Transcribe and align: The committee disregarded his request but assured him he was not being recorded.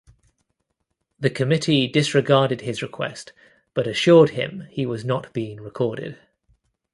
The 1.19 1.29
committee 1.29 1.85
disregarded 1.87 2.61
his 2.61 2.81
request 2.81 3.33
but 3.75 3.85
assured 3.85 4.31
him 4.31 4.65
he 4.71 4.83
was 4.83 5.05
not 5.05 5.31
being 5.31 5.61
recorded. 5.61 6.17